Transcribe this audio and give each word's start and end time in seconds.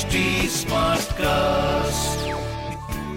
HD 0.00 0.20
cast 1.12 2.28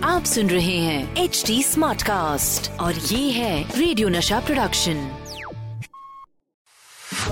आप 0.03 0.23
सुन 0.23 0.49
रहे 0.49 0.77
हैं 0.77 1.23
एच 1.23 1.43
डी 1.47 1.61
स्मार्ट 1.63 2.01
कास्ट 2.01 2.69
और 2.79 2.93
ये 2.93 3.29
है 3.31 3.79
रेडियो 3.79 4.09
नशा 4.09 4.39
प्रोडक्शन 4.39 4.97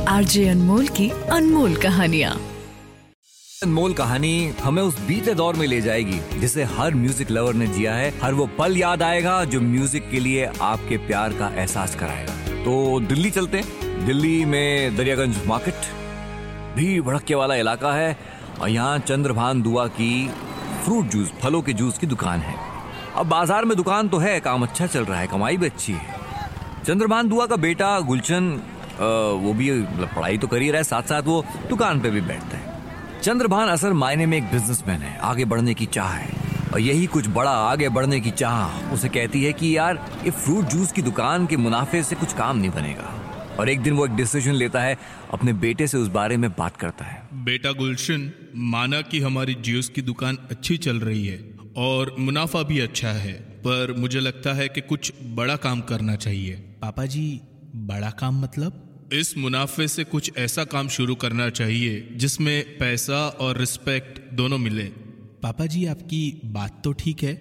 आरजे 0.09 0.47
अनमोल 0.49 0.87
की 0.87 1.09
अनमोल 1.09 1.75
कहानियाँ। 1.75 2.31
अनमोल 3.63 3.93
कहानी 3.93 4.33
हमें 4.61 4.81
उस 4.83 4.99
बीते 4.99 5.33
दौर 5.33 5.55
में 5.55 5.67
ले 5.67 5.81
जाएगी 5.81 6.19
जिसे 6.39 6.63
हर 6.71 6.95
म्यूज़िक 6.95 7.31
लवर 7.31 7.53
ने 7.53 7.67
जिया 7.67 7.95
है 7.95 8.09
हर 8.19 8.33
वो 8.33 8.49
पल 8.59 8.77
याद 8.77 9.03
आएगा 9.03 9.43
जो 9.45 9.61
म्यूज़िक 9.61 10.09
के 10.11 10.19
लिए 10.19 10.51
आपके 10.61 10.97
प्यार 11.07 11.33
का 11.33 11.53
एहसास 11.55 11.95
कराएगा। 11.95 12.63
तो 12.63 12.99
दिल्ली 12.99 13.31
चलते 13.31 13.57
हैं। 13.57 14.05
दिल्ली 14.05 14.45
में 14.45 14.95
दरियागंज 14.97 15.45
मार्केट 15.47 15.95
भीड़ 16.75 17.01
भड़के 17.01 17.35
वाला 17.35 17.55
इलाका 17.55 17.93
है। 17.93 18.39
और 18.61 18.69
यहाँ 18.69 18.97
चंद्रभान 18.99 19.61
दुआ 19.61 19.85
की 19.89 20.27
फ्रूट 20.83 21.05
जूस, 21.05 21.31
फलों 21.41 21.61
के 21.61 21.73
जूस 21.73 21.97
की 21.97 22.07
दुकान 22.07 22.39
है। 22.39 22.55
अब 23.15 23.27
बाज़ार 23.27 23.65
में 23.65 23.75
दुकान 23.77 24.09
तो 24.09 24.17
है, 24.17 24.39
काम 24.39 24.63
अच्छा 24.63 24.87
चल 24.87 25.05
रहा 25.05 25.19
है, 25.19 25.27
कमाई 25.27 25.57
भी 25.57 25.65
अच्छी 25.65 25.93
है। 25.93 26.19
चंद्रभान 26.85 27.29
दुआ 27.29 27.45
का 27.45 27.55
बेटा 27.57 27.99
गुलशन 28.01 28.49
वो 28.99 29.53
भी 29.53 29.71
मतलब 29.71 30.09
पढ़ाई 30.15 30.37
तो 30.37 30.47
कर 30.47 30.61
ही 30.61 30.69
रहा 30.69 30.77
है 30.77 30.83
साथ 30.83 31.03
साथ 31.03 31.21
वो 31.23 31.43
दुकान 31.69 32.01
पे 32.01 32.09
भी 32.09 32.21
बैठता 32.21 32.57
है। 32.57 33.19
चंद्रभान 33.21 33.69
असल 33.69 33.93
मायने 33.93 34.25
में 34.25 34.37
एक 34.37 34.51
बिजनेसमैन 34.51 35.01
है, 35.01 35.17
आगे 35.19 35.45
बढ़ने 35.45 35.73
की 35.73 35.85
चाह 35.87 36.09
है। 36.09 36.39
और 36.73 36.79
यही 36.79 37.05
कुछ 37.07 37.27
बड़ा 37.29 37.51
आगे 37.51 37.89
बढ़ने 37.89 38.19
की 38.19 38.31
चाह 38.31 38.93
उसे 38.93 39.09
कहती 39.09 39.43
है 39.43 39.53
कि 39.53 39.75
यार, 39.77 39.99
ये 40.25 40.31
फ्रूट 40.31 40.65
जूस 40.65 40.91
की 40.91 41.01
दुकान 41.01 41.47
के 41.47 41.57
मुनाफे 41.57 42.03
से 42.03 42.15
कुछ 42.15 42.33
काम 42.33 42.57
नहीं 42.57 42.71
बनेगा। 42.71 43.09
और 43.59 43.69
एक 43.69 43.81
दिन 43.81 43.93
वो 43.93 44.05
एक 44.05 44.15
डिसीज़न 44.15 44.53
लेता 44.53 44.81
है, 44.81 44.97
अपने 45.33 45.53
बेटे 45.55 45.87
से 45.87 45.97
उस 45.97 46.07
बारे 46.09 46.37
में 46.37 46.49
बात 46.51 46.77
करता 46.77 47.05
है। 47.05 47.21
बेटा 47.43 47.71
गुलशन 47.71 48.31
माना 48.55 49.01
कि 49.01 49.19
हमारी 49.19 49.53
जूस 49.53 49.89
की 49.89 50.01
दुकान 50.01 50.37
अच्छी 50.51 50.77
चल 50.77 50.99
रही 50.99 51.27
है 51.27 51.39
और 51.77 52.15
मुनाफा 52.19 52.63
भी 52.63 52.79
अच्छा 52.79 53.11
है 53.11 53.33
पर 53.33 53.93
मुझे 53.97 54.19
लगता 54.19 54.53
है 54.53 54.67
कि 54.69 54.81
कुछ 54.81 55.13
बड़ा 55.23 55.55
काम 55.55 55.81
करना 55.81 56.15
चाहिए। 56.15 56.55
पापा 56.81 57.05
जी 57.05 57.41
बड़ा 57.75 58.09
काम 58.09 58.41
मतलब? 58.41 59.09
इस 59.13 59.37
मुनाफे 59.37 59.87
से 59.87 60.03
कुछ 60.03 60.31
ऐसा 60.37 60.63
काम 60.63 60.87
शुरू 60.87 61.15
करना 61.15 61.49
चाहिए 61.49 62.07
जिसमें 62.15 62.77
पैसा 62.77 63.27
और 63.27 63.57
रिस्पेक्ट 63.57 64.33
दोनों 64.33 64.57
मिले। 64.57 64.83
पापा 65.43 65.65
जी 65.65 65.85
आपकी 65.85 66.41
बात 66.45 66.81
तो 66.83 66.93
ठीक 66.93 67.23
है 67.23 67.33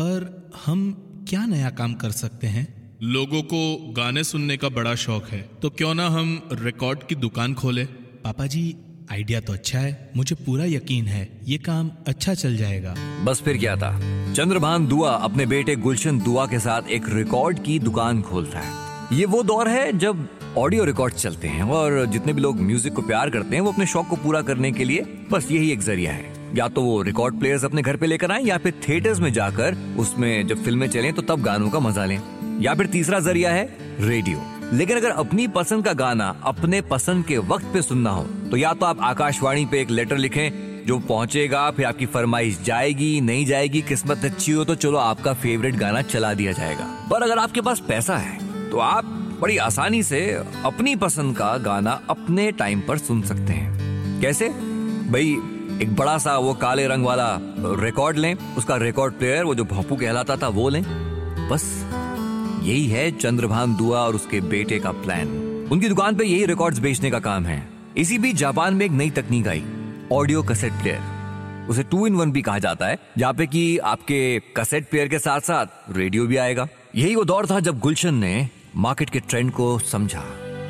पर 0.00 0.50
हम 0.66 0.92
क्या 1.28 1.46
नया 1.46 1.70
काम 1.70 1.94
कर 1.94 2.10
सकते 2.10 2.46
हैं? 2.46 2.96
लोगों 3.02 3.42
को 3.42 3.92
गाने 3.92 4.24
सुनने 4.24 4.56
का 4.56 4.68
बड़ा 4.68 4.94
शौक 4.94 5.28
है 5.28 5.40
तो 5.62 5.70
क्यों 5.70 5.94
ना 5.94 6.08
हम 6.08 6.48
रिकॉर्ड 6.52 7.02
की 7.02 7.14
दुकान 7.14 7.54
खोले? 7.54 7.84
पापा 8.24 8.46
जी 8.46 8.74
आइडिया 9.12 9.40
तो 9.40 9.52
अच्छा 9.52 9.78
है, 9.78 10.10
मुझे 10.16 10.34
पूरा 10.36 10.64
यकीन 10.64 11.06
है, 11.06 11.28
ये 11.44 11.56
काम 11.58 11.90
अच्छा 12.08 12.34
चल 12.34 12.56
जाएगा। 12.56 12.94
बस 13.24 13.40
फिर 13.44 13.58
क्या 13.58 13.74
था, 13.76 13.92
चंद्रभान 14.34 14.86
दुआ 14.86 15.10
अपने 15.10 15.46
बेटे 15.46 15.76
गुलशन 15.76 16.18
दुआ 16.20 16.46
के 16.46 16.58
साथ 16.58 16.88
एक 16.90 17.08
रिकॉर्ड 17.08 17.58
की 17.58 17.78
दुकान 17.78 18.22
खोलता 18.22 18.58
है। 18.58 18.84
ये 19.12 19.24
वो 19.26 19.42
दौर 19.42 19.68
है 19.68 19.98
जब 19.98 20.26
ऑडियो 20.58 20.84
रिकॉर्ड 20.84 21.14
चलते 21.14 21.48
हैं 21.48 21.62
और 21.62 22.04
जितने 22.06 22.32
भी 22.32 22.40
लोग 22.40 22.60
म्यूज़िक 22.60 22.92
को 22.92 23.02
प्यार 23.02 23.30
करते 23.30 23.56
हैं, 23.56 23.62
वो 23.62 23.72
अपने 23.72 23.86
शौक 23.86 24.08
को 24.08 24.16
पूरा 24.16 24.42
करने 24.42 24.72
के 24.72 24.84
लिए 24.84 25.06
बस 25.32 25.48
यही 25.50 25.70
एक 25.72 25.80
ज़रिया 25.82 26.12
है। 26.12 26.34
या 26.56 26.68
तो 26.68 26.82
वो 26.82 27.00
रिकॉर्ड 27.02 27.38
प्लेयर्स 27.38 27.64
अपने 27.64 27.82
घर 27.82 27.96
पे 27.96 28.06
लेकर 28.06 28.32
आए, 28.32 28.42
या 28.42 28.58
फिर 28.58 28.80
थिएटर्स 28.88 29.20
में 29.20 29.32
जाकर 29.32 29.76
उसमें 29.98 30.46
जब 30.46 30.64
फ़िल्में 30.64 30.88
चलें 30.88 31.12
तो 31.12 31.22
तब 31.24 31.42
गानों 31.42 31.70
का 31.70 31.80
मज़ा 31.80 32.04
लें। 32.04 32.20
या 32.62 32.74
फिर 32.74 32.86
तीसरा 32.88 33.20
ज़रिया 33.20 33.52
है 33.52 33.64
रेडियो। 34.00 34.44
लेकिन 34.72 34.96
अगर 34.96 35.10
अपनी 35.10 35.46
पसंद 35.48 35.84
का 35.84 35.92
गाना 35.92 36.34
अपने 36.44 36.80
पसंद 36.80 37.24
के 37.24 37.38
वक्त 37.38 37.64
पे 37.64 37.82
सुनना 37.82 38.10
हो 38.10 38.22
तो 38.50 38.56
या 38.56 38.72
तो 38.72 38.86
आप 38.86 39.00
आकाशवाणी 39.00 39.64
पे 39.66 39.80
एक 39.80 39.90
लेटर 39.90 40.16
लिखें, 40.16 40.84
जो 40.86 40.98
पहुंचेगा, 40.98 41.70
फिर 41.70 41.86
आपकी 41.86 42.06
फरमाइश 42.06 42.58
जाएगी, 42.64 43.20
नहीं 43.20 43.46
जाएगी, 43.46 43.82
किस्मत 43.82 44.24
अच्छी 44.24 44.52
हो 44.52 44.64
तो 44.64 44.74
चलो 44.74 44.98
आपका 44.98 45.32
फेवरेट 45.32 45.74
गाना 45.74 46.02
चला 46.02 46.32
दिया 46.34 46.52
जाएगा। 46.52 46.84
पर 47.10 47.22
अगर 47.22 47.38
आपके 47.38 47.60
पास 47.60 47.80
पैसा 47.80 48.16
है 48.16 48.70
तो 48.70 48.78
आप 48.78 49.04
बड़ी 49.40 49.56
आसानी 49.56 50.02
से 50.02 50.20
अपनी 50.64 50.96
पसंद 50.96 51.36
का 51.36 51.56
गाना 51.58 52.00
अपने 52.10 52.50
टाइम 52.52 52.80
पर 52.80 52.98
सुन 52.98 53.22
सकते 53.22 53.52
हैं। 53.52 54.20
कैसे? 54.20 54.48
भाई, 55.10 55.36
एक 55.82 55.94
बड़ा 55.96 56.16
सा 56.18 56.36
वो 56.38 56.54
काले 56.54 56.86
रंग 56.86 57.04
वाला 57.04 57.38
रिकॉर्ड 57.82 58.16
लें, 58.16 58.34
उसका 58.56 58.76
रिकॉर्ड 58.76 59.14
प्लेयर 59.14 59.44
वो 59.44 59.54
जो 59.54 59.64
भोंपू 59.64 59.96
कहलाता 59.96 60.36
था, 60.36 60.48
वो 60.48 60.68
लें। 60.68 60.82
बस। 61.50 61.64
यही 62.58 62.86
है 62.88 63.10
चंद्रभान 63.12 63.74
दुआ 63.76 64.00
और 64.00 64.14
उसके 64.14 64.40
बेटे 64.42 64.78
का 64.78 64.92
प्लान 64.94 65.28
उनकी 65.72 65.88
दुकान 65.88 66.16
पे 66.16 66.24
यही 66.24 66.46
रिकॉर्ड्स 66.46 66.78
बेचने 66.78 67.10
का 67.10 67.18
काम 67.20 67.44
है. 67.44 67.62
इसी 67.96 68.18
बीच 68.18 68.36
जापान 68.36 68.74
में 68.74 68.84
एक 68.86 68.92
नई 68.92 69.10
तकनीक 69.10 69.48
आई. 69.48 69.62
ऑडियो 70.12 70.42
कैसेट 70.42 70.72
प्लेयर 70.72 71.66
उसे 71.70 71.82
टू 71.82 72.06
इन 72.06 72.14
वन 72.14 72.32
भी 72.32 72.42
कहा 72.42 72.58
जाता 72.58 72.86
है, 72.86 72.98
जहाँ 73.18 73.32
पे 73.34 73.46
कि 73.46 73.76
आपके 73.78 74.38
कैसेट 74.56 74.88
प्लेयर 74.90 75.08
के 75.08 75.18
साथ 75.18 75.40
साथ 75.40 75.96
रेडियो 75.96 76.26
भी 76.26 76.36
आएगा. 76.36 76.66
यही 76.96 77.14
वो 77.14 77.24
दौर 77.24 77.46
था 77.46 77.60
जब 77.60 77.78
गुलशन 77.80 78.14
ने 78.14 78.48
मार्केट 78.76 79.10
के 79.10 79.20
ट्रेंड 79.20 79.50
को 79.52 79.78
समझा. 79.80 80.22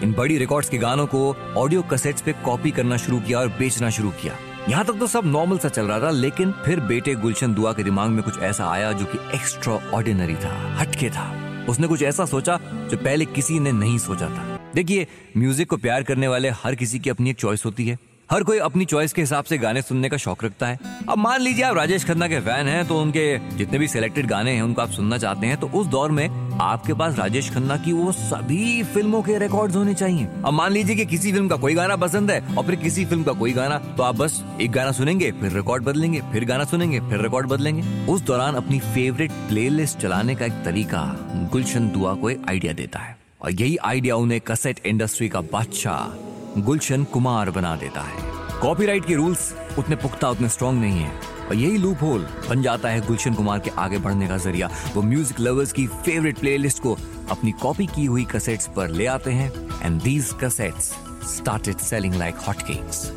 इन 0.03 0.13
बड़ी 0.13 0.39
रिकॉर्ड्स 0.39 0.69
के 0.69 0.79
गानों 0.79 1.07
को 1.07 1.35
ऑडियो 1.57 1.83
कैसेट्स 1.83 2.23
पे 2.23 2.33
कॉपी 2.45 2.71
करना 2.71 2.97
शुरू 2.97 3.21
किया 3.21 3.39
और 3.39 3.49
बेचना 3.49 3.91
शुरू 3.91 4.11
किया. 4.23 4.37
यहाँ 4.69 4.85
तक 4.85 4.99
तो 4.99 5.07
सब 5.07 5.27
नॉर्मल 5.27 5.59
सा 5.59 5.69
चल 5.69 5.85
रहा 5.85 6.01
था, 6.01 6.11
लेकिन 6.11 6.53
फिर 6.65 6.81
बेटे 6.83 7.15
गुलशन 7.15 7.55
दुआ 7.55 7.73
के 7.73 7.83
दिमाग 7.83 8.11
में 8.11 8.23
कुछ 8.23 8.39
ऐसा 8.41 8.71
आया 8.71 8.93
जो 8.93 9.05
कि 9.05 9.19
एक्स्ट्रा 9.35 9.75
ऑर्डिनरी 9.95 10.35
था, 10.35 10.55
हटके 10.79 11.11
था. 11.11 11.46
उसने 11.69 11.87
कुछ 11.87 12.03
ऐसा 12.05 12.25
सोचा 12.27 12.59
जो 12.91 12.97
पहले 12.97 13.25
किसी 13.27 13.59
ने 13.61 13.73
नहीं 13.75 13.99
सोचा 13.99 14.29
था। 14.29 14.59
देखिए 14.75 15.07
म्यूज़िक 15.37 15.69
को 15.71 15.77
प्यार 15.77 16.03
करने 16.03 16.29
वाले 16.29 16.51
हर 16.57 16.75
किसी 16.75 16.99
की 16.99 17.11
अपनी 17.11 17.31
एक 17.31 17.37
चॉइस 17.37 17.65
होती 17.65 17.87
है। 17.87 17.99
हर 18.31 18.43
कोई 18.43 18.59
अपनी 18.59 18.85
चॉइस 18.85 19.13
के 19.13 19.23
हिसाब 19.23 19.45
से 19.45 19.57
गाने 19.59 19.83
सुनने 19.83 20.09
का 20.09 20.17
शौक 20.17 20.45
रखता 20.45 20.67
है। 20.67 20.79
अब 21.09 21.19
मान 21.19 21.41
लीजिए 21.41 21.65
आप 21.65 21.77
राजेश 21.77 22.05
खन्ना 22.05 22.29
के 22.29 22.41
फ़ैन 22.41 22.69
हैं 22.69 22.87
तो 22.89 23.01
उनके 23.03 23.57
जितने 23.57 23.79
भी 23.79 23.89
सिलेक्टेड 23.89 24.27
गाने 24.27 24.53
हैं, 24.53 24.63
उनको 24.63 24.83
आप 24.83 24.91
सुनना 24.91 25.19
चाहते 25.19 25.47
हैं 25.47 25.57
तो 25.57 25.69
उस 25.71 25.87
दौर 25.87 26.11
में 26.11 26.29
आपके 26.61 26.95
पास 26.95 27.19
राजेश 27.19 27.51
खन्ना 27.51 27.77
की 27.77 27.93
वो 27.93 28.13
सभी 28.13 28.83
फ़िल्मों 28.85 29.23
के 29.23 29.39
रिकॉर्ड्स 29.39 29.77
होने 29.77 29.95
चाहिए। 29.95 30.27
अब 30.27 30.53
मान 30.53 30.73
लीजिए 30.73 30.97
कि 30.97 31.05
किसी 31.07 31.33
फ़िल्म 31.33 31.49
का 31.49 31.57
कोई 31.57 31.75
गाना 31.75 31.97
पसंद 31.97 32.31
है 32.31 32.41
और 32.57 32.65
फिर 32.67 32.77
किसी 32.77 33.05
फ़िल्म 33.05 33.23
का 33.23 33.33
कोई 33.33 33.53
गाना 33.53 33.79
तो 33.79 34.03
आप 34.03 34.17
बस 34.17 34.43
एक 34.61 34.73
गाना 34.73 34.93
सुनेंगे, 34.93 35.31
फिर 35.33 35.53
रिकॉर्ड 35.53 35.85
बदलेंगे, 35.85 36.21
फिर 36.33 36.45
गाना 36.45 36.65
सुनेंगे, 36.65 37.01
फिर 37.01 37.23
रिकॉर्ड 37.23 37.49
बदलेंगे। 37.49 38.07
उस 38.07 38.23
दौरान 38.23 38.55
अपनी 38.55 38.81
फेवरेट 38.81 39.31
प्लेलिस्ट 39.49 39.99
चलाने 39.99 40.35
का 40.35 40.47
एक 40.47 40.63
तरीका 40.65 41.05
गुलशन 41.53 41.89
दुआ 41.89 42.15
को 42.15 42.31
एक 42.31 42.49
आइडिया 42.49 42.73
देता 42.73 42.99
है। 42.99 43.17
और 43.43 43.53
यही 43.53 43.77
आइडिया 43.77 44.17
उन्हें 44.17 44.41
कसेट 44.41 44.81
इंडस्ट्री 44.87 45.29
का 45.29 45.41
बादशाह 45.53 46.61
गुलशन 46.61 47.05
कुमार 47.05 47.51
बना 47.51 47.77
देता 47.77 48.01
है। 48.01 48.35
कॉपीराइट 48.61 49.07
के 49.07 49.15
रूल्स 49.15 49.55
उतने 49.79 49.97
पुख्ता, 49.97 50.31
उतने 50.31 50.49
स्ट्रॉन्ग 50.49 50.81
नहीं 50.81 51.01
है। 51.01 51.36
और 51.49 51.55
यही 51.55 51.77
लूप 51.79 52.03
होल 52.03 52.27
बन 52.49 52.63
जाता 52.63 52.89
है 52.89 53.07
गुलशन 53.07 53.35
कुमार 53.35 53.59
के 53.59 53.71
आगे 53.79 53.99
बढ़ने 53.99 54.29
का 54.29 54.37
ज़रिया। 54.37 54.71
वो 54.95 55.03
म्यूज़िक 55.03 55.41
लवर्स 55.41 55.73
की 55.73 55.87
फेवरेट 55.87 56.39
प्लेलिस्ट 56.39 56.83
को 56.83 56.97
अपनी 57.31 57.53
कॉपी 57.63 57.87
की 57.87 58.05
हुई 58.05 58.25
कैसेट्स 58.33 58.69
पर 58.77 58.91
ले 58.91 59.07
आते 59.07 59.31
हैं 59.33 59.53
and 59.83 60.01
these 60.03 60.31
cassettes 60.41 60.93
started 61.37 61.77
selling 61.81 62.15
like 62.15 62.37
hotcakes 62.47 63.11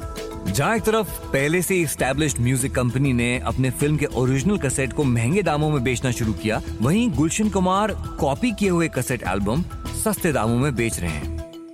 जहाँ 0.47 0.75
एक 0.75 0.83
तरफ़ 0.83 1.09
पहले 1.31 1.61
से 1.61 1.85
स्टैब्लिश्ड 1.87 2.39
म्यूज़िक 2.39 2.73
कंपनी 2.75 3.11
ने 3.13 3.37
अपने 3.39 3.69
फ़िल्म 3.71 3.97
के 3.97 4.05
ओरिजिनल 4.15 4.57
कसेट 4.57 4.93
को 4.93 5.03
महँगे 5.03 5.41
दामों 5.43 5.69
में 5.69 5.83
बेचना 5.83 6.11
शुरू 6.11 6.33
किया, 6.33 6.61
वहीं 6.81 7.09
गुलशन 7.11 7.49
कुमार 7.49 7.91
कॉपी 8.19 8.51
किए 8.51 8.69
हुए 8.69 8.87
कसेट 8.87 9.23
एल्बम 9.27 9.63
सस्ते 10.03 10.31
दामों 10.33 10.57
में 10.59 10.75
बेच 10.75 10.99
रहे 10.99 11.09
हैं। 11.09 11.28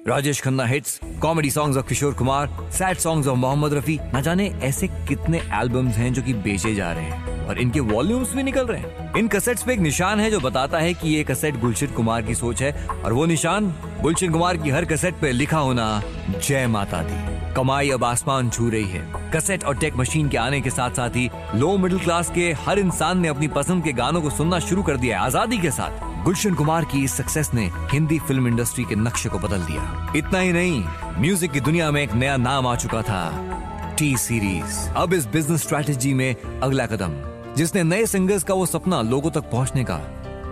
Rajesh 0.08 0.40
Khanna 0.42 0.66
hits 0.66 1.00
comedy 1.22 1.50
songs 1.50 1.78
of 1.78 1.88
Kishore 1.88 2.14
Kumar 2.14 2.50
sad 2.72 2.98
songs 2.98 3.28
of 3.28 3.38
Mohammad 3.38 3.74
Rafi 3.74 3.98
न 4.16 4.22
जाने 4.22 4.48
ऐसे 4.64 4.88
कितने 5.08 5.38
एल्बम्स 5.54 5.96
हैं 5.98 6.12
जो 6.14 6.22
कि 6.22 6.34
बेचे 6.34 6.74
जा 6.76 6.92
रहे 6.92 7.04
हैं 7.04 7.48
और 7.48 7.60
इनके 7.60 7.80
वॉल्यूम्स 7.80 8.34
भी 8.36 8.44
निकल 8.44 8.68
रहे 8.68 8.82
हैं। 8.82 9.14
इन 9.18 9.28
कैसेट्स 9.28 9.64
पे 9.64 9.74
एक 9.74 9.80
निशान 9.80 10.20
है 10.20 10.30
जो 10.32 10.40
बताता 10.40 10.80
है 10.80 10.94
कि 10.94 11.10
ये 11.10 11.24
कसेट 11.24 11.60
गुलशन 11.62 11.88
कुमार 11.88 12.22
की 12.22 12.36
सोच 12.36 12.62
है 12.64 12.72
और 12.96 13.14
वो 13.14 13.26
निशान 13.26 13.74
गुलशन 14.02 14.32
कुमार 14.32 14.58
की 14.58 14.70
हर 14.70 14.86
कसेट 14.86 15.20
पे 15.22 15.32
लिखा 15.32 15.60
होना 15.60 16.02
जय 16.30 16.68
माता 16.68 17.02
दी। 17.04 17.54
कमाई 17.56 17.90
अब 17.90 18.04
आसमान 18.04 18.50
छू 18.50 18.70
रही 18.70 18.90
है। 18.90 19.32
कसेट 19.32 19.64
और 19.64 19.78
टेक 19.78 19.96
मशीन 19.98 20.30
के 20.30 20.38
आने 20.38 20.62
के 20.62 20.70
साथ 20.70 20.92
साथ 20.92 21.16
ही 21.16 21.30
लो 21.56 21.78
मिडिल 21.78 22.00
क्लास 22.00 22.32
के 22.36 22.52
हर 22.66 22.80
इंसान 22.80 23.20
ने 23.20 23.28
अपनी 23.28 23.48
पसंद 23.58 23.84
के 23.84 23.94
गानों 23.94 24.22
को 24.22 24.30
सुनना 24.30 24.60
शुरू 24.62 24.84
कर 24.84 24.98
दिया 24.98 25.22
आज़ादी 25.22 25.58
के 25.58 25.72
साथ। 25.72 26.14
गुलशन 26.26 26.54
कुमार 26.54 26.86
की 26.92 27.04
इस 27.04 27.14
सक्सेस 27.14 27.50
ने 27.54 27.64
हिंदी 27.92 28.18
फ़िल्म 28.20 28.48
इंडस्ट्री 28.48 28.84
के 28.84 28.96
नक्शे 28.96 29.30
को 29.30 29.40
बदल 29.40 29.64
दिया। 29.64 30.14
इतना 30.16 30.40
ही 30.40 30.54
नहीं 30.54 31.20
म्यूज़िक 31.20 31.52
की 31.52 31.60
दुनिया 31.60 31.90
में 31.92 32.02
एक 32.02 32.14
नया 32.14 32.38
नाम 32.38 32.68
आ 32.68 32.76
चुका 32.76 33.02
था 33.02 33.96
टी 33.98 34.16
सीरीज़ 34.18 34.80
अब 34.98 35.14
इस 35.14 35.26
बिज़नेस 35.26 35.62
स्ट्रेटेजी 35.64 36.14
में 36.14 36.36
अगला 36.36 36.86
कदम, 36.86 37.12
जिसने 37.58 37.84
नए 37.84 38.06
सिंगर्स 38.06 38.44
का 38.44 38.54
वो 38.54 38.66
सपना 38.66 39.02
लोगों 39.02 39.32
तक 39.32 39.52
पहुँचने 39.52 39.84
का, 39.84 40.00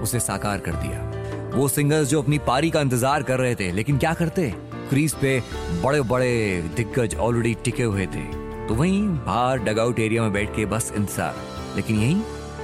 उसे 0.02 0.20
साकार 0.20 0.60
कर 0.60 0.75
दिया। 0.75 1.58
वो 1.58 1.68
सिंगर्स 1.68 2.08
जो 2.10 2.22
अपनी 2.22 2.40
पारी 2.48 2.70
का 2.70 2.81
इंतज़ार 2.81 3.24
कर 3.24 3.40
रहे 3.40 3.56
थे, 3.56 3.72
लेकिन 3.72 3.98
क्या 3.98 4.14
करते? 4.14 4.50
क्रीज 4.90 5.14
पे 5.16 5.42
बड़े 5.84 6.02
बड़े 6.04 6.62
दिग्गज 6.75 7.16
ऑलरेडी 7.18 7.56
टिके 7.64 7.84
हुए 7.84 8.06
थे। 8.06 8.24
तो 8.68 8.74
वहीं 8.74 9.02
बाहर 9.25 9.64
डगआउट 9.64 10.00
एरिया 10.00 10.22
में 10.22 10.34
बैठ 10.34 10.56
के 10.56 10.66
बस 10.68 10.92
इंतज़ार। 10.96 11.75
लेकिन 11.75 12.00
यहीं 12.00 12.22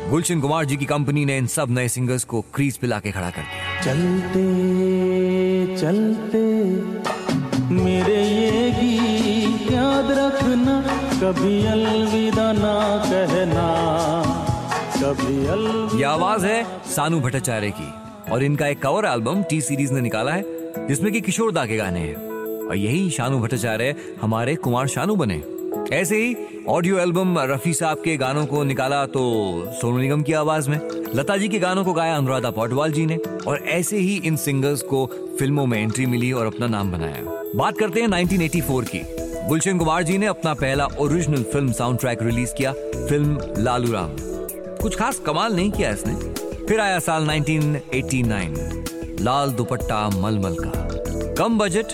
गुलशन 0.10 0.40
कुमार 0.42 0.66
जी 0.66 0.76
की 0.78 0.86
कंपनी 0.86 1.24
ने 1.26 1.38
इन 1.38 1.48
सब 1.48 1.72
नए 1.72 1.88
सिंगर्स 1.88 2.24
को 2.24 2.42
क्रीज 2.54 2.78
पे 2.78 2.88
लाके 2.88 3.12
खड़ा 3.12 3.30
कर 3.30 3.42
दिया। 3.42 3.82
चलते 3.82 4.46
चलते 5.78 6.42
मेरे 7.74 8.16
ये 8.24 8.72
गीत 8.72 9.72
याद 9.72 10.12
रखना 10.12 10.80
कभी 11.22 11.66
अलविदा 11.66 12.52
ना 12.54 12.74
कहना 13.06 13.68
कभी 14.96 15.46
अलविदा 15.46 15.98
ये 15.98 16.04
आवाज़ 16.04 16.46
है 16.46 16.64
सानू 16.88 17.20
भट्टाचार्य 17.20 17.72
की 17.72 17.92
और 18.32 18.44
इनका 18.44 18.68
एक 18.68 18.82
कवर 18.82 19.06
एल्बम 19.06 19.44
टी 19.44 19.62
सीरीज़ 19.62 19.94
ने 19.94 20.02
निकाला 20.02 20.32
है 20.32 20.88
जिसमें 20.88 21.12
कि 21.14 21.22
किशोर 21.22 21.52
दा 21.52 21.66
के 21.66 21.78
गाने 21.78 22.00
हैं। 22.00 22.16
और 22.68 22.76
यही 22.76 23.10
शानू 23.10 23.40
भट्टाचार्य 23.40 23.96
हमारे 24.22 24.56
कुमार 24.56 24.88
शानू 24.88 25.16
बने। 25.16 25.42
ऐसे 25.94 26.16
ही 26.16 26.36
ऑडियो 26.68 26.98
एल्बम 27.00 27.40
रफी 27.40 27.74
साहब 27.74 27.98
के 27.98 28.18
गानों 28.18 28.46
को 28.46 28.64
निकाला 28.64 29.06
तो 29.06 29.22
सोनू 29.72 29.98
निगम 29.98 30.22
की 30.22 30.34
आवाज़ 30.34 30.70
में। 30.70 30.80
लता 31.16 31.38
जी 31.38 31.48
के 31.48 31.60
गानों 31.60 31.84
को 31.84 31.94
गाया 31.94 32.18
अनुराधा 32.18 32.50
पौडवाल 32.50 32.92
जी 32.92 33.06
ने 33.06 33.18
और 33.48 33.64
ऐसे 33.68 33.98
ही 33.98 34.22
इन 34.26 34.36
सिंगर्स 34.36 34.82
को 34.82 35.06
फ़िल्मों 35.40 35.66
में 35.66 35.82
एंट्री 35.82 36.06
मिली 36.06 36.32
और 36.32 36.46
अपना 36.46 36.68
नाम 36.68 36.92
बनाया। 36.92 37.24
बात 37.56 37.78
करते 37.78 38.02
हैं 38.02 38.08
1984 38.08 38.84
की। 38.84 39.02
गुलशन 39.48 39.78
कुमार 39.78 40.04
जी 40.04 40.18
ने 40.18 40.26
अपना 40.26 40.54
पहला 40.54 40.88
original 41.00 41.44
film 41.44 41.72
sound 41.72 42.00
track 42.00 42.24
release 42.24 42.54
किया, 42.54 42.74
फ़िल्म 43.08 43.40
लालू 43.58 43.92
राम 43.92 44.16
कुछ 44.82 44.96
खास 44.96 45.20
कमाल 45.20 45.56
नहीं 45.56 45.72
किया 45.72 45.92
इसने। 45.92 46.14
फिर 46.66 46.80
आया 46.80 47.00
साल 47.00 47.24
1989 47.24 49.20
लाल 49.22 49.52
दुपट्टा 49.52 50.10
मलमल 50.10 50.56
का। 50.60 50.88
कम 51.34 51.58
बजट, 51.58 51.86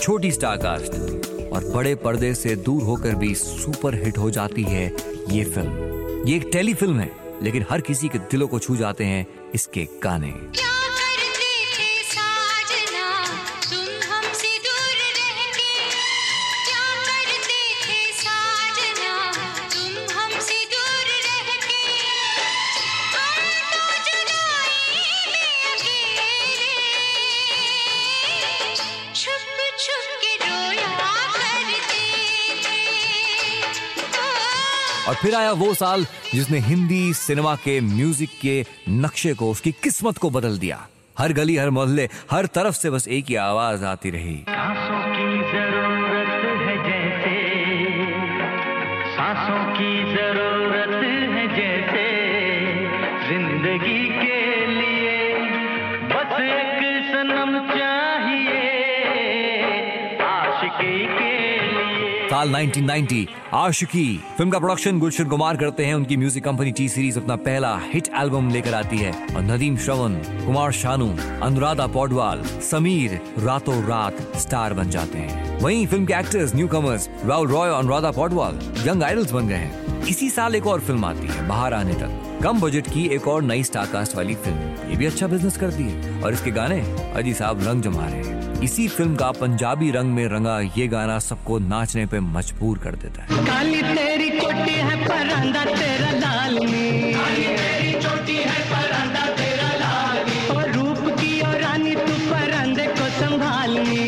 छोटी 0.00 0.32
स्टार 0.32 0.56
कास्ट। 0.56 1.15
और 1.56 1.64
बड़े 1.64 1.94
पर्दे 1.94 2.32
से 2.34 2.54
दूर 2.56 2.82
होकर 2.82 3.14
भी 3.14 3.34
सुपर 3.34 3.94
हिट 3.94 4.18
हो 4.18 4.30
जाती 4.30 4.62
है 4.62 4.84
ये 5.30 5.44
फ़िल्म। 5.44 6.26
ये 6.28 6.36
एक 6.36 6.48
टेली 6.52 6.74
फ़िल्म 6.74 7.00
है, 7.00 7.10
लेकिन 7.42 7.64
हर 7.70 7.80
किसी 7.80 8.08
के 8.08 8.18
दिलों 8.30 8.48
को 8.48 8.58
छू 8.58 8.76
जाते 8.76 9.04
हैं 9.04 9.26
इसके 9.54 9.88
गाने। 10.02 10.34
और 35.08 35.14
फिर 35.14 35.34
आया 35.34 35.52
वो 35.52 35.74
साल 35.74 36.06
जिसने 36.34 36.58
हिंदी 36.58 37.14
सिनेमा 37.14 37.54
के 37.54 37.80
म्यूज़िक 37.80 38.30
के 38.42 38.64
नक्शे 38.88 39.34
को, 39.34 39.50
उसकी 39.50 39.72
किस्मत 39.72 40.18
को 40.18 40.30
बदल 40.30 40.58
दिया। 40.58 40.86
हर 41.18 41.32
गली, 41.32 41.56
हर 41.56 41.70
मोहल्ले, 41.70 42.08
हर 42.30 42.46
तरफ़ 42.46 42.74
से 42.74 42.90
बस 42.90 43.08
एक 43.08 43.26
ही 43.28 43.34
आवाज़ 43.34 43.84
आती 43.84 44.10
रही। 44.10 44.44
साल 62.36 62.50
1990 62.50 63.26
आशिकी। 63.54 64.04
फ़िल्म 64.36 64.50
का 64.50 64.58
प्रोडक्शन 64.58 64.98
गुलशन 64.98 65.24
कुमार 65.24 65.56
करते 65.56 65.84
हैं। 65.84 65.94
उनकी 65.94 66.16
म्यूज़िक 66.16 66.44
कंपनी 66.44 66.72
टी 66.72 66.88
सीरीज़ 66.88 67.18
अपना 67.18 67.36
पहला 67.36 67.80
हिट 67.92 68.08
एल्बम 68.16 68.50
लेकर 68.50 68.74
आती 68.74 68.96
है। 68.96 69.12
और 69.36 69.42
नदीम 69.42 69.76
श्रवण, 69.76 70.14
कुमार 70.46 70.72
शानू, 70.72 71.08
अनुराधा 71.42 71.86
पौडवाल, 71.86 72.42
समीर 72.42 73.20
रातों 73.38 73.82
रात 73.84 74.36
स्टार 74.36 74.74
बन 74.74 74.90
जाते 74.90 75.18
हैं। 75.18 75.58
वहीं 75.60 75.86
फ़िल्म 75.86 76.06
के 76.06 76.14
actors 76.14 76.54
new 76.54 76.68
commerce 76.68 77.08
Rahul 77.24 77.48
Roy 77.48 77.70
और 77.70 77.78
अनुराधा 77.78 78.10
पौडवाल 78.10 78.60
यंग 78.86 79.02
आइडल्स 79.02 79.32
बन 79.32 79.48
गए 79.48 79.54
हैं। 79.54 80.04
इसी 80.06 80.30
साल 80.30 80.54
एक 80.54 80.66
और 80.66 80.80
फ़िल्म 80.80 81.04
आती 81.04 81.26
है, 81.26 81.48
बाहर 81.48 81.74
आने 81.74 81.94
तक। 81.94 82.40
कम 82.42 82.60
बजट 82.60 82.86
की 82.86 83.06
एक 83.06 83.28
और 83.28 83.42
नई 83.42 83.62
स्टारकास्ट 83.62 84.16
वाली 84.16 84.34
फ़िल्म 84.34 84.90
ये 84.90 84.96
भी 84.96 85.06
अच्छा 85.06 85.26
बिज़नेस 85.26 85.56
करती 85.56 85.82
है। 85.82 86.22
और 86.22 86.32
इसके 86.32 86.50
गाने 86.50 86.80
अजी 87.14 87.34
साहब 87.34 87.68
रंग 87.68 87.82
जमा 87.82 88.06
रहे 88.06 88.22
हैं। 88.22 88.35
इसी 88.64 88.86
फ़िल्म 88.88 89.14
का 89.16 89.30
पंजाबी 89.32 89.90
रंग 89.90 90.12
में 90.14 90.26
रंगा 90.28 90.58
ये 90.76 90.86
गाना 90.88 91.18
सबको 91.18 91.58
नाचने 91.58 92.04
पे 92.06 92.20
मजबूर 92.20 92.78
कर 92.78 92.94
देता 93.02 93.22
है। 93.22 93.44
काली 93.46 93.82
तेरी 93.82 94.30
कोटी 94.38 94.72
है 94.72 94.96
परांदा 95.04 95.64
तेरा 95.66 96.10
लाल 96.18 96.58
नी 96.64 97.12
काली 97.14 97.44
तेरी 97.56 97.92
चोटी 98.02 98.36
है 98.36 98.60
परांदा 98.70 99.26
तेरा 99.36 99.70
लाल 99.82 100.18
नी 100.28 100.38
और 100.56 100.70
रूप 100.72 101.02
की 101.20 101.40
और 101.40 101.60
रानी 101.60 101.94
तू 101.96 102.14
परांदे 102.30 102.86
को 102.98 103.08
संभालनी 103.20 104.04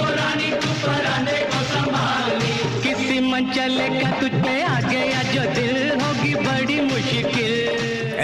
और 0.00 0.14
रानी 0.16 0.50
तू 0.62 0.72
परांदे 0.86 1.40
को 1.52 1.62
संभालनी 1.72 2.52
किसी 2.82 3.20
मन 3.30 3.50
चलेगा 3.52 4.10
तुझ 4.20 4.32
पे 4.32 4.62
आ 4.62 4.80
गया 4.80 5.22
जो 5.32 5.50
दिल 5.54 6.00
होगी 6.00 6.34
बड़ी 6.46 6.80
मुश्किल। 6.92 7.52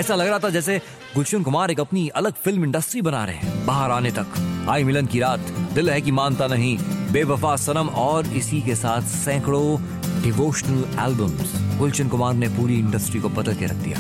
ऐसा 0.01 0.15
लग 0.15 0.29
रहा 0.29 0.39
था 0.39 0.51
जैसे 0.51 0.81
गुलशन 1.15 1.43
कुमार 1.43 1.71
एक 1.71 1.81
अपनी 1.81 2.07
अलग 2.09 2.33
फ़िल्म 2.35 2.65
इंडस्ट्री 2.65 3.01
बना 3.03 3.25
रहे 3.25 3.37
हैं। 3.37 3.65
बाहर 3.67 3.91
आने 3.91 4.11
तक। 4.11 4.67
आई 4.69 4.85
मिलन 4.85 5.07
की 5.07 5.21
रात। 5.21 5.49
दिल 5.75 5.91
है 5.91 6.01
कि 6.01 6.11
मानता 6.11 6.47
नहीं। 6.47 6.77
बेवफा 7.13 7.55
सनम 7.57 7.89
और 7.99 8.27
इसी 8.27 8.61
के 8.63 8.75
साथ 8.75 9.03
सैकड़ों 9.03 10.23
डिवोशनल 10.23 10.85
एल्बम्स 11.01 11.55
गुलशन 11.79 12.09
कुमार 12.09 12.35
ने 12.35 12.49
पूरी 12.49 12.79
इंडस्ट्री 12.79 13.21
को 13.21 13.29
बदल 13.29 13.55
के 13.55 13.67
रख 13.67 13.77
दिया। 13.77 13.99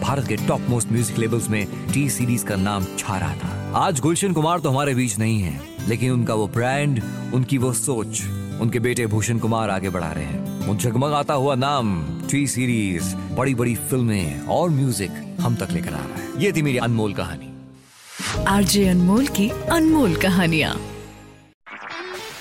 भारत 0.00 0.28
के 0.28 0.36
टॉप 0.36 0.68
मोस्ट 0.68 0.92
म्यूज़िक 0.92 1.18
लेबल्स 1.18 1.48
में 1.50 1.66
टी 1.92 2.08
सीरीज़ 2.10 2.44
का 2.44 2.56
नाम 2.56 2.86
छा 2.98 3.18
रहा 3.18 3.34
था। 3.34 3.72
आज 3.78 4.00
गुलशन 4.00 4.32
कुमार 4.32 4.60
तो 4.60 4.70
हमारे 4.70 4.94
बीच 4.94 5.18
नहीं 5.18 5.40
है, 5.40 5.60
लेकिन 5.88 6.12
उनका 6.12 6.34
वो 6.34 6.46
ब्रांड 6.48 7.02
उनकी 7.34 7.58
वो 7.58 7.72
सोच, 7.72 8.22
उनके 8.60 8.78
बेटे 8.78 9.06
भूषण 9.06 9.38
कुमार 9.38 9.70
आगे 9.70 9.90
बढ़ा 9.90 10.12
रहे 10.12 10.24
हैं। 10.24 10.66
वो 10.66 10.74
जगमगाता 10.76 11.34
हुआ 11.34 11.54
नाम 11.54 12.02
टी 12.30 12.46
सीरीज़ 12.46 13.14
बड़ी 13.34 13.54
बड़ी 13.54 13.74
फ़िल्में 13.74 14.40
और 14.40 14.70
म्यूज़िक 14.70 15.31
हम 15.42 15.56
तक 15.56 15.68
लेकर 15.70 15.94
आ 15.94 15.96
रहा 15.96 16.22
है। 16.22 16.28
ये 16.38 16.52
थी 16.52 16.62
मेरी 16.62 16.78
अनमोल 16.78 17.14
कहानी। 17.14 17.48
आरजे 18.48 18.88
अनमोल 18.88 19.26
की 19.26 19.50
अनमोल 19.50 20.16
कहानिया। 20.16 20.76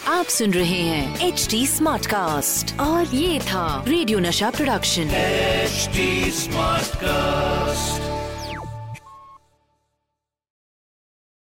आप 0.07 0.25
सुन 0.25 0.51
रहे 0.51 0.81
हैं 0.81 1.19
एच 1.19 1.48
डी 1.51 1.68
स्मार्ट 1.68 2.06
कास्ट 2.06 2.80
और 2.80 3.15
ये 3.15 3.39
था 3.39 3.86
रेडियो 3.88 4.19
नशा 4.19 4.50
प्रोडक्शन। 4.50 5.01
H 5.01 5.89
smart 6.36 6.88
Smartcast. 6.88 8.10